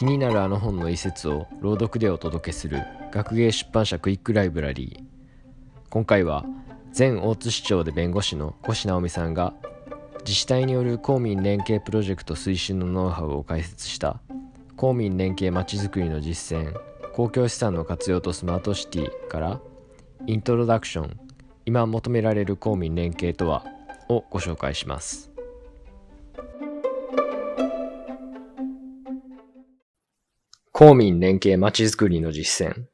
[0.00, 5.90] 気になるあの本の一節を朗読でお届けする学芸出版社クイックライブラリー。
[5.90, 6.46] 今回は
[6.98, 9.52] 前大津市長で弁護士の越直美さんが
[10.20, 14.20] 自治体による公民連携プロジェクト推進のノウハウを解説した
[14.74, 16.72] 公民連携まちづくりの実践
[17.12, 19.60] 公共資産の活用とスマートシティから
[20.26, 21.20] イントロダクション
[21.66, 23.66] 今求められる公民連携とは
[24.08, 25.29] をご紹介します。
[30.80, 32.86] 公民連携まちづくりの実践。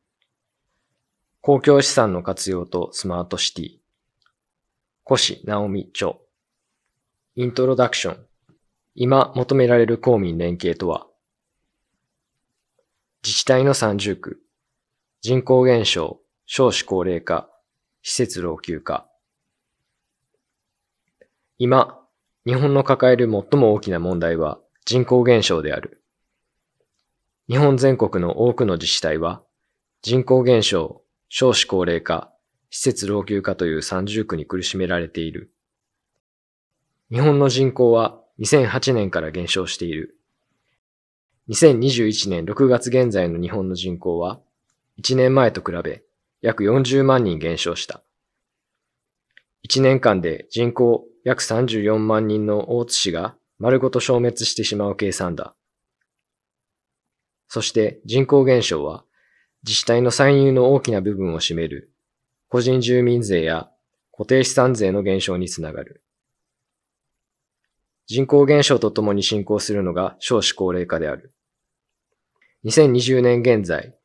[1.40, 3.78] 公共資産の活用とスマートシティ。
[5.08, 6.14] 越直美著。
[7.36, 8.26] イントロダクション。
[8.96, 11.06] 今求められる公民連携とは。
[13.22, 14.42] 自治体の三重苦。
[15.20, 16.18] 人口減少。
[16.44, 17.48] 少子高齢化。
[18.02, 19.06] 施設老朽化。
[21.56, 22.00] 今、
[22.46, 26.02] 日本の抱える最も大きな問題は人口減少である。
[27.48, 29.40] 日本全国の多くの自治体は
[30.02, 32.32] 人口減少、少子高齢化、
[32.70, 35.52] 施設老朽化という三重苦に苦しめられている。
[37.12, 40.18] 日本の人口は2008年から減少している。
[41.48, 44.40] 2021年6月現在の日本の人口は
[45.00, 46.02] 1年前と比べ
[46.42, 48.02] 約40万人減少した。
[49.68, 55.54] 1年間で人口約34万人の大津市が丸ごと消滅してしまう計算だ。
[57.48, 59.04] そして人口減少は
[59.64, 61.92] 自治体の歳入の大きな部分を占める
[62.48, 63.70] 個人住民税や
[64.12, 66.02] 固定資産税の減少につながる。
[68.06, 71.34] 人口減少とともに進行するのが少子高齢化である。
[72.64, 73.96] 2020年現在、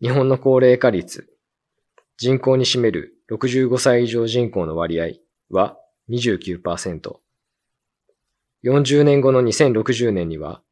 [0.00, 1.28] 日本の高齢化率、
[2.16, 5.06] 人口に占める65歳以上人口の割合
[5.50, 5.78] は
[6.10, 7.16] 29%。
[8.64, 10.62] 40年後の2060年には、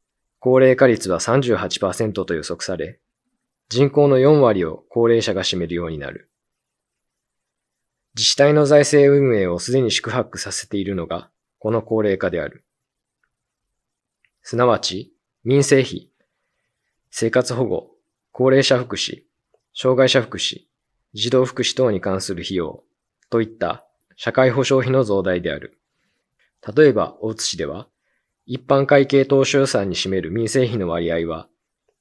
[0.49, 3.01] 高齢化率は38%と予測され、
[3.67, 6.31] 人口の4割を高齢者が占めるようになる。
[8.15, 12.63] 自治体の財政運営をすでに宿泊させているのが、この高齢化である。
[14.41, 15.11] すなわち、
[15.43, 16.11] 民生費、
[17.11, 17.89] 生活保護、
[18.31, 19.23] 高齢者福祉、
[19.73, 20.61] 障害者福祉、
[21.13, 22.85] 児童福祉等に関する費用
[23.29, 25.77] といった社会保障費の増大である。
[26.73, 27.89] 例えば、大津市では、
[28.49, 31.49] 一般会計当初予算に占める民生費の割合は、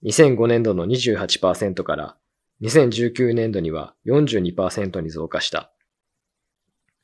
[0.05, 2.17] 2005年度の28%から
[2.63, 5.73] 2019年度には42%に増加した。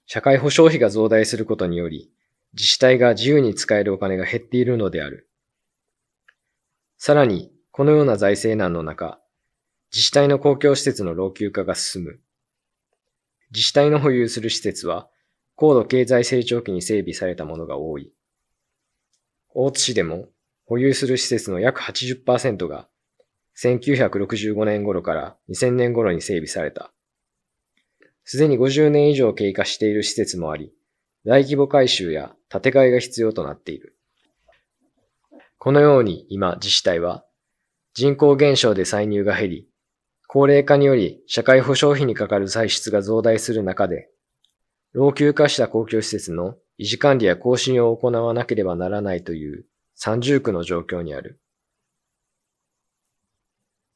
[0.07, 2.09] 社会保障費が増大することにより、
[2.53, 5.29] 自治体が自由に使えるお金が減っているのである。
[6.97, 9.21] さらに、このような財政難の中、
[9.93, 12.21] 自治体の公共施設の老朽化が進む。
[13.51, 15.09] 自治体の保有する施設は、
[15.57, 18.13] 高度経済成長期に整備されたものが多い。
[19.55, 20.29] 大津市でも、
[20.67, 22.89] 保有する施設の約80%が、
[23.61, 26.93] 1965年頃から2000年頃に整備された。
[28.25, 30.73] すでに50年以上経過している施設もあり、
[31.25, 33.97] 大規模改修や建て替えが必要となっている。
[35.59, 37.25] このように今自治体は
[37.95, 39.69] 人口減少で歳入が減り、
[40.27, 44.09] 高齢化により社会保障費にかかる歳出が増大する中で、
[44.93, 51.41] 老朽化した公共施設の維持管理や更新を行わなければならないという三重苦の状況にある。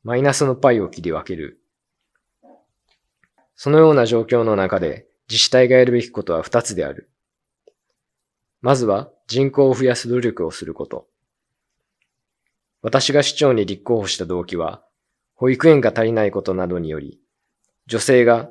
[0.04, 1.60] マイナスのパイを切り分ける。
[3.56, 7.10] そのような状況の中で自治体がやるべきことは二つである。
[8.60, 11.08] まずは人口を増やす努力をすること。
[12.82, 14.84] 私が市長に立候補した動機は、
[15.34, 17.18] 保育園が足りないことなどにより、
[17.88, 18.48] 女性が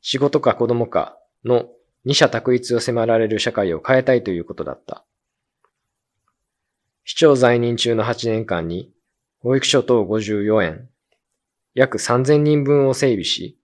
[0.00, 1.68] 仕事か子供かの
[2.04, 5.04] 二者択一を迫られる社会を変えたいということだった。
[7.04, 8.90] 市長在任中の8年間に、
[9.40, 10.88] 保育所等54円、
[11.74, 13.58] 約3000人分を整備し、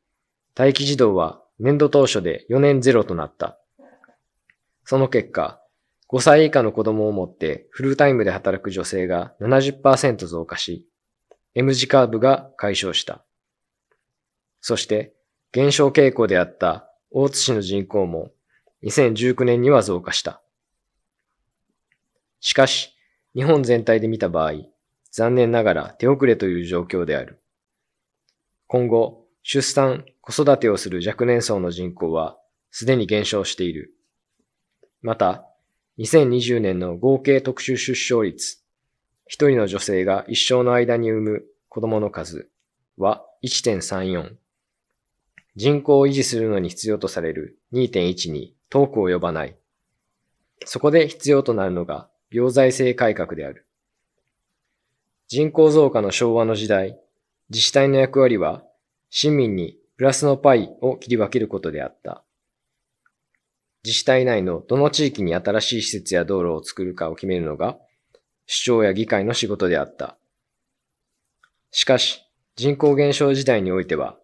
[0.56, 3.58] 待機児童は年度当初で4年ゼロとなった。
[4.84, 5.60] その結果、
[6.08, 10.86] 5歳以下の子供を持ってフルタイムで働く女性が70%増加し、
[11.54, 13.25] M 字カーブが解消した。
[14.60, 15.14] そして、
[15.52, 18.30] 減少傾向であった大津市の人口も
[18.84, 20.40] 2019年には増加した。
[22.40, 22.94] しかし、
[23.34, 24.52] 日本全体で見た場合、
[25.10, 27.40] 残念ながら手遅れという状況である。
[28.66, 32.38] 今後、出産、子育てをする若年層の人口は
[32.70, 33.92] すでに減少している。
[35.02, 35.46] また、
[35.98, 38.62] 2020年の合計特殊出生率
[39.26, 42.48] 一人の女性が一生の間に産む子供の数
[42.96, 44.39] は1.34。
[45.56, 49.56] 人口を維持するのに必要とされる2.1に遠く及ばない。
[50.64, 53.67] そこで必要となるのが病財政改革である。
[55.29, 56.99] 人口増加の昭和の時代、
[57.50, 58.62] 自治体の役割は
[59.11, 62.25] 市民にプラスのパイを切り分けることであった。
[63.85, 67.79] 自治体内のどの地域に新しい施設や道路を作るかを決めるのが
[68.46, 70.17] 首長や議会の仕事であった。
[71.70, 72.25] しかし、
[72.56, 74.19] 人口減少時代においては、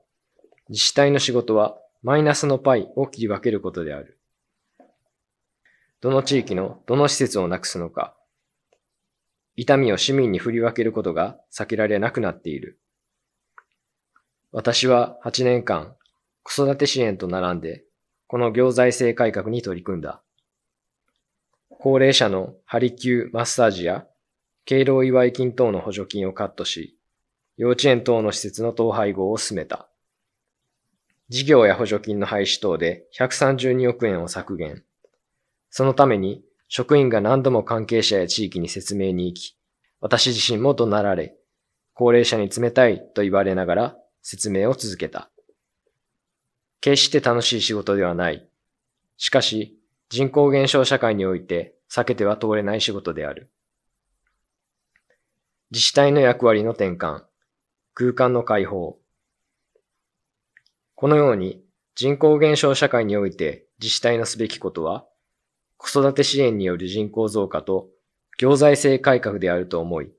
[0.69, 4.19] 自治体の仕事はマイナスのパイを切り分けることである。
[6.01, 8.17] どの地域のどの施設をなくすのか、
[9.55, 12.79] 痛みを市民に振り分けることが避けられなくなっている。
[14.53, 15.97] 私は8年間、
[16.43, 17.85] 子育て支援と並んで、
[18.27, 20.23] この行財政改革に取り組んだ。
[21.79, 24.07] 高齢者のハリキューマッサージや
[24.65, 26.99] 敬老祝い金等の補助金をカットし、
[27.57, 29.89] 幼稚園等の施設の統廃合を進めた。
[31.29, 34.85] 事業や補助金の廃止等で132億円を削減。
[35.71, 39.57] そのために職員が何度も関係者や地域に説明に行き、
[40.01, 41.37] 私自身も怒鳴られ、
[41.95, 45.31] 高齢者に冷たいと言われながら説明を続けた。
[46.81, 48.49] 決して楽しい仕事ではない。
[49.17, 53.51] しかし、人口減少社会において避けては通れない仕事である。
[55.73, 57.25] 自治体の役割の転換、
[57.95, 58.99] 空間の解放。
[60.97, 61.63] このように
[61.95, 65.05] 人口減少社会において自治体のすべきことは、
[65.77, 67.89] 子育て支援による人口増加と
[68.39, 70.11] 行財政改革であると思い、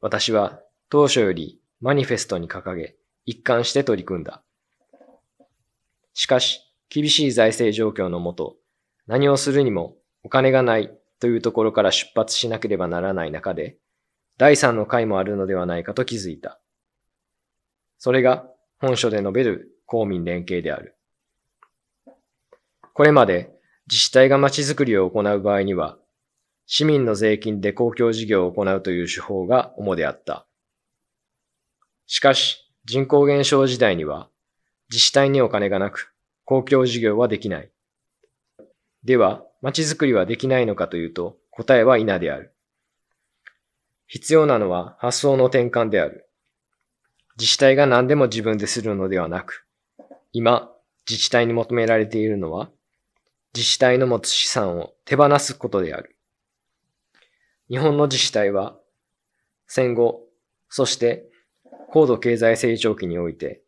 [0.00, 0.60] 私は
[0.90, 2.94] 当初よりマニフェストに掲げ、
[3.26, 4.44] 一貫して取り組んだ。
[6.14, 8.54] しかし、厳しい財政状況のもと、
[9.08, 13.76] 何をするにもお金がないというところから出発しなければならない中で、
[14.38, 16.60] 第三の回もあるのではないかと気づいた。
[17.98, 18.46] それが
[18.78, 20.96] 本書で述べる公民連携である。
[22.94, 23.52] これまで
[23.90, 25.98] 自治体が街づくりを行う場合には、
[26.64, 30.46] 市民の税金で公共事業を行うという手法が主であった。
[32.06, 34.30] しかし、人口減少時代には、
[34.90, 36.14] 自治体にお金がなく、
[36.46, 37.70] 公共事業はできない。
[39.04, 42.54] では、街づくりはできないのかというと、答えは否である。
[44.06, 46.30] 必要なのは発想の転換である。
[47.38, 49.66] 自治体が何でも自分でするのではなく、
[50.32, 50.70] 今、
[51.08, 52.70] 自治体に求められているのは、
[53.54, 56.16] 自治体の持つ資産を手放すことである。
[57.68, 58.78] 日本の自治体は、
[59.66, 60.22] 戦後、
[60.68, 61.26] そして
[61.88, 63.62] 高度経済成長期において、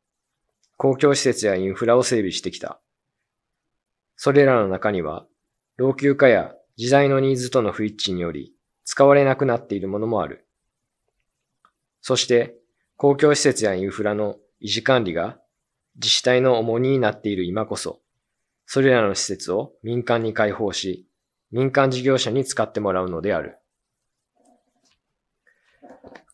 [0.79, 2.81] 公共施設やインフラを整備してきた。
[4.17, 5.27] それらの中には、
[5.77, 10.47] 老朽化や時代のニーズとの不一致により、使われなくなっているものもある。
[12.01, 12.57] そして、
[12.97, 15.39] 公共施設やインフラの維持管理が
[15.97, 18.01] 自治体の重荷になっている今こそ、
[18.67, 21.07] それらの施設を民間に開放し、
[21.51, 23.59] 民間事業者に使ってもらうのである。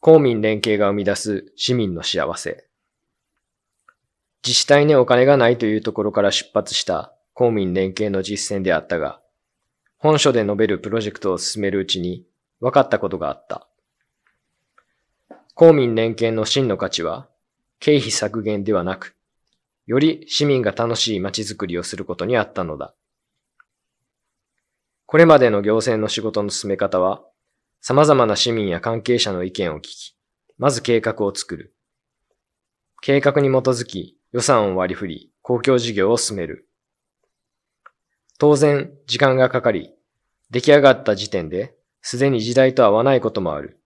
[0.01, 2.67] 公民連携が生み出す市民の幸せ。
[4.43, 9.21] 自治体にお金がないというところから出発した公民連携の実践であったが、
[9.99, 12.25] 本書で述べるプロジェクトを進めるうちに
[12.61, 13.67] 分かったことがあった。
[15.55, 17.29] 公民連携の真の価値は、
[17.81, 19.15] 経費削減ではなく、
[19.87, 22.95] より市民が楽しい街づくりをすることにあったのだ。
[25.07, 27.23] これまでの行政の仕事の進め方は、
[27.81, 30.17] 様々な市民や関係者の意見を聞き、
[30.59, 31.75] まず計画を作る。
[33.01, 36.69] 計画に基づき予算を割り振り、公共事業を進める。
[38.39, 39.93] 当然、時間がかかり、
[40.51, 43.81] 出来上がった時点で、すでに時代と合わないこともある。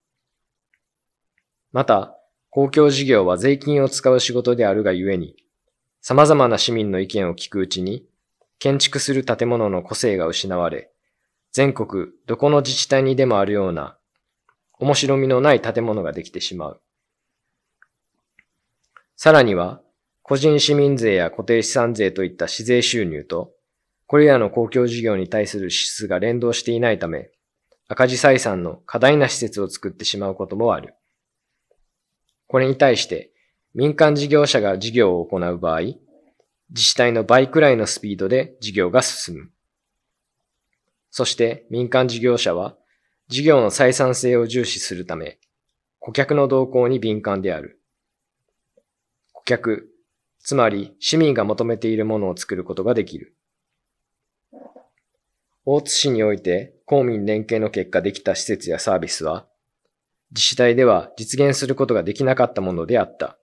[1.73, 2.17] また、
[2.51, 5.37] 公共事業は税金を使う仕事であるがゆえに、
[6.07, 8.05] 様々な市民の意見を聞くうちに、
[8.59, 10.91] 建築する建物の個性が失われ、
[11.51, 13.97] 全国どこの自治体にでもあるような
[14.79, 16.83] 面白みのない建物ができてしまう。
[19.17, 19.81] さらには、
[20.21, 23.55] 個人市民税や固定資産税といった市税収入と、
[24.07, 27.31] これらの公共事業に対する支出が連動していないため、
[27.89, 30.97] 赤字採算の過大な施設を作ってしまうこともある。
[32.47, 33.31] これに対して、
[33.75, 35.81] 民間事業者が事業を行う場合、
[36.71, 39.51] 自治体の倍くらいのスピードで事業が進む。
[41.11, 42.77] そして民間事業者は
[43.27, 45.39] 事業の採算性を重視するため、
[45.99, 47.81] 顧客の動向に敏感である。
[49.33, 49.89] 顧客、
[50.39, 53.35] つまり市民が求めているものを作ることができる。
[55.65, 59.49] 大津市において公民連携の結果できた施設やサービスは、
[60.31, 63.37] 自治体では実現することができなかったものであった。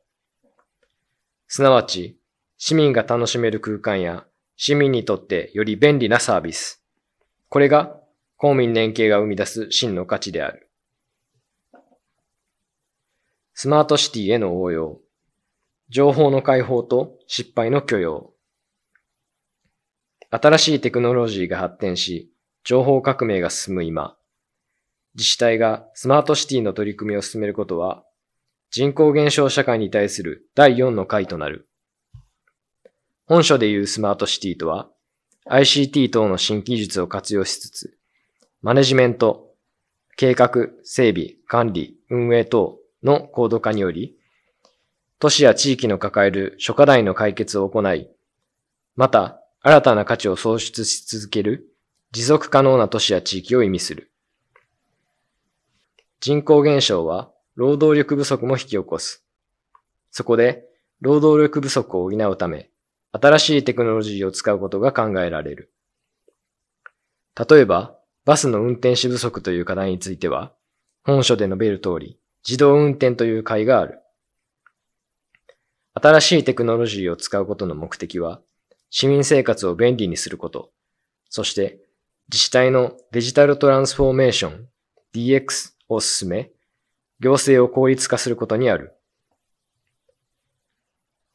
[1.54, 2.18] すなわち、
[2.58, 6.82] 市民が楽しめる空間や市民にとってより便利なサービス、
[7.50, 8.00] これが
[8.38, 10.70] 公民連携が生み出す真の価値である。
[13.54, 15.02] スマートシティへの応用、
[15.90, 18.32] 情報の解放と失敗の許容。
[20.30, 22.32] 新しいテクノロジーが発展し、
[22.64, 24.16] 情報革命が進む今、
[25.16, 28.06] 自治体がスマートシティの取り組みを進めることは、
[28.72, 31.68] 人口減少社会に対する第4の回となる。
[33.26, 34.90] 本書でいうスマートシティとは、
[35.50, 37.98] ICT 等の新技術を活用しつつ、
[38.62, 39.50] マネジメント、
[40.16, 44.16] 計画、整備、管理、運営等の高度化により、
[45.20, 48.10] 都市や地域の抱える諸課題の解決を行い、
[48.96, 51.68] また、新たな価値を創出し続ける
[52.12, 54.12] 持続可能な都市や地域を意味する。
[56.22, 59.24] 人口減少は労働力不足も引き起こす。
[60.10, 60.66] そこで、
[61.00, 62.70] 労働力不足を補うため、
[63.12, 65.74] 新しいテクノロジーを使うことが考えられる。
[67.50, 70.54] 例えば、バスの運転手不足という課題については、
[71.04, 74.00] 本書で述べる通り、自動運転という会がある。
[75.94, 78.42] 新しいテクノロジーを使うことの目的は、
[78.90, 80.72] 市民生活を便利にすること、
[81.30, 81.80] そして
[82.32, 84.68] 自治体のデジタルトランスフォーメーション
[85.14, 86.52] DX を進め、
[87.22, 88.96] 行政を効率化することにある。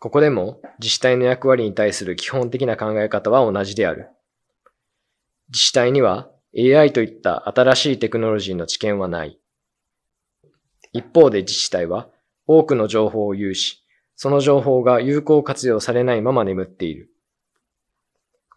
[0.00, 4.08] ここでも自治体の役割に対する基本的な考え方は同じである。
[5.48, 6.28] 自治体には
[6.58, 9.38] AI といった新しいテクノロジーの知見はない。
[10.92, 12.08] 一方で自治体は
[12.48, 13.84] 多くの情報を有し、
[14.16, 17.10] その情報が有効活用されないまま眠っている。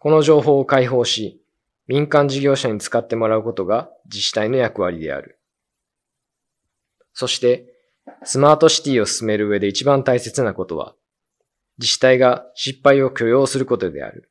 [0.00, 1.40] この情報を解放し、
[1.86, 5.39] 民間事業者に使ってもらうことが自治体の役割である。
[7.12, 7.66] そして、
[8.24, 10.94] スマートシティを進める上で一番大切なことは、
[11.78, 14.30] 自治体が失敗を許容することである。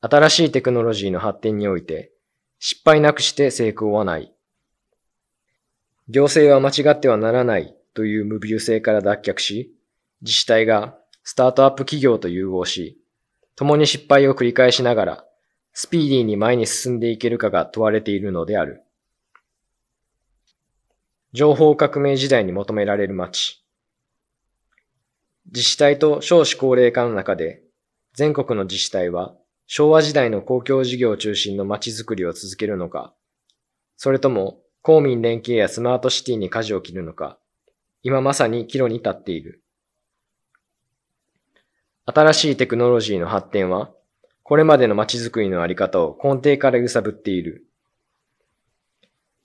[0.00, 2.12] 新しいテクノロジーの発展において、
[2.58, 4.32] 失敗なくして成功はない。
[6.08, 9.74] 行政は間違ってはならないという無病性から脱却し、
[10.22, 13.00] 自治体がスタートアップ企業と融合し、
[13.56, 15.24] 共に失敗を繰り返しながら、
[15.72, 18.85] スピーディーに前に進んでいけるかが問われているのである。
[21.36, 23.62] 情報革命時代に求められる街。
[25.44, 27.60] 自治体と少子高齢化の中で、
[28.14, 29.34] 全国の自治体は
[29.66, 33.12] 昭和時代の公共事業中心の街づくりを続けるのか、
[33.98, 37.38] それとも公民連携やスマートシティに舵を切るのか、
[38.02, 39.62] 今まさに岐路に立っている。
[42.06, 43.90] 新しいテクノロジーの発展は、
[44.42, 47.65] これまでの街づくりのあり方を根底から揺さぶっている。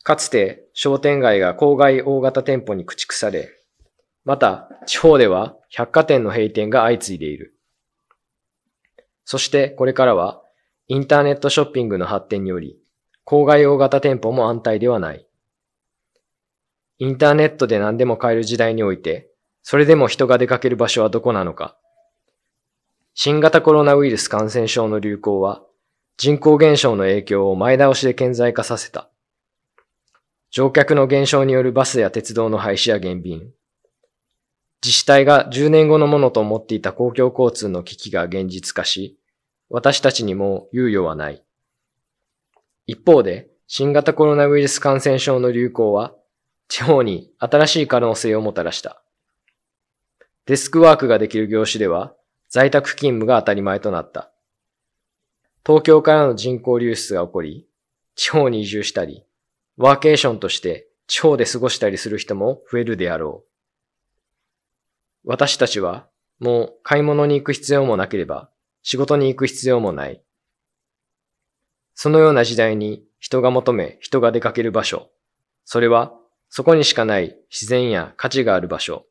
[0.03, 3.49] かつて商店街が郊外大型店舗に駆逐され、
[4.25, 7.55] また地方では百貨店の閉店が相次いでいる。
[9.25, 10.41] そしてこれからは
[10.87, 12.77] インターネットショッピングの発展により、
[13.25, 15.27] 郊外大型店舗も安泰ではない。
[16.97, 19.29] インターネットで何でも買える時代において、
[19.63, 21.77] それでも人が出かける場所はどこなのか。
[23.13, 25.61] 新型コロナウイルス感染症の流行は
[26.17, 29.10] 人口減少の影響を前倒しで顕在化させた。
[30.51, 33.53] 乗客の減少によるバスや鉄道の廃止や減便。
[34.83, 39.17] 自治体が10年後のものと思っていた公共交通の危機が現実化し、
[39.69, 41.41] 私たちにも猶予はない。
[42.85, 46.13] 一方で、新型コロナウイルス感染症の流行は、
[46.67, 49.01] 地方に新しい可能性をもたらした。
[50.47, 52.13] デスクワークができる業種では、
[52.49, 54.33] 在宅勤務が当たり前となった。
[55.65, 57.67] 東京からの人口流出が起こり、
[58.15, 59.23] 地方に移住したり、
[59.77, 63.51] ワーケーションとして地方で過ごしたりする人も増えるであろう。
[65.23, 66.07] 私たちは
[66.39, 68.49] もう買い物に行く必要もなければ
[68.83, 70.21] 仕事に行く必要もない。
[71.93, 75.09] そのような時代に人が求め人が出かける場所。
[75.65, 76.13] それは
[76.49, 79.05] そこにしかない自然や価値がある場所。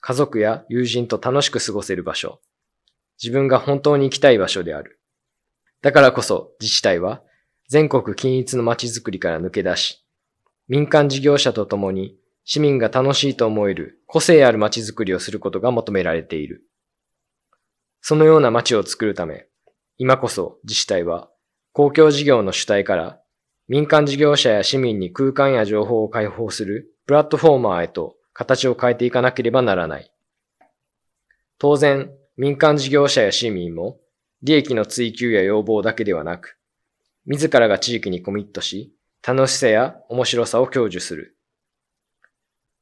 [0.00, 2.40] 家族や友人と楽しく過ごせる場所。
[3.22, 5.00] 自分が本当に行きたい場所である。
[5.82, 7.22] だからこそ自治体は
[7.68, 10.02] 全国均一の街づくりから抜け出し、
[10.68, 16.64] 民間事業者と共に市民が楽しいと思える個性ある街づくりをすることが求められている。
[18.00, 19.48] そのような街を作るため、
[19.98, 21.30] 今こそ自治体は
[21.72, 23.20] 公共事業の主体から
[23.68, 30.10] 民間事業者や市民に空間や情報を開放するプラットフォーマーへと形を変えていかなければならない。
[31.58, 33.98] 当然、民間事業者や市民も
[34.42, 36.57] 利益の追求や要望だけではなく、
[37.30, 38.90] 自らが地域にコミットし、
[39.22, 41.36] 楽しさや面白さを享受する。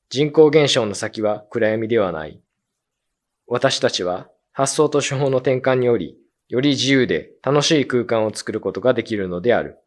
[0.08, 2.40] 人口減少の先は暗闇ではない。
[3.48, 6.16] 私たちは発想と手法の転換により、
[6.48, 9.78] より自由で楽しい空間を作ることができるのである。